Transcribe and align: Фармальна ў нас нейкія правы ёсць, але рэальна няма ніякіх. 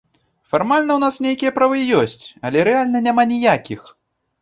Фармальна 0.53 0.91
ў 0.95 0.99
нас 1.03 1.19
нейкія 1.27 1.53
правы 1.59 1.85
ёсць, 2.01 2.19
але 2.49 2.67
рэальна 2.73 3.07
няма 3.13 3.31
ніякіх. 3.37 3.81